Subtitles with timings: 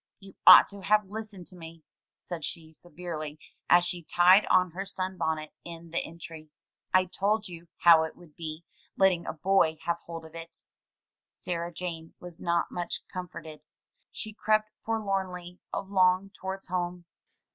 [0.19, 1.83] "You'd ought to have listened to me,*'
[2.17, 3.37] said she, severely,
[3.69, 6.49] as she tied on her sun bonnet in the entry."
[6.91, 8.63] I told you how it would be,
[8.97, 10.57] letting a boy have hold of it."
[11.33, 13.61] Sarah Jane was not much comforted.
[14.11, 17.05] She crept forlornly along towards home.